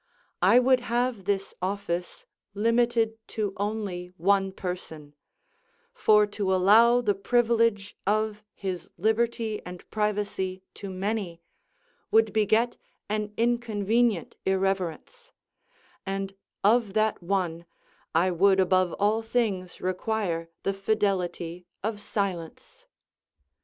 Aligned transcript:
I 0.41 0.57
would 0.57 0.79
have 0.79 1.25
this 1.25 1.53
office 1.61 2.25
limited 2.55 3.19
to 3.27 3.53
only 3.57 4.07
one 4.17 4.51
person; 4.51 5.13
for 5.93 6.25
to 6.25 6.55
allow 6.55 7.01
the 7.01 7.13
privilege 7.13 7.95
of 8.07 8.43
his 8.55 8.89
liberty 8.97 9.61
and 9.63 9.87
privacy 9.91 10.63
to 10.73 10.89
many, 10.89 11.43
would 12.09 12.33
beget 12.33 12.77
an 13.09 13.31
inconvenient 13.37 14.35
irreverence; 14.43 15.33
and 16.03 16.33
of 16.63 16.93
that 16.93 17.21
one, 17.21 17.65
I 18.15 18.31
would 18.31 18.59
above 18.59 18.93
all 18.93 19.21
things 19.21 19.81
require 19.81 20.49
the 20.63 20.73
fidelity 20.73 21.67
of 21.83 22.01
silence. 22.01 22.87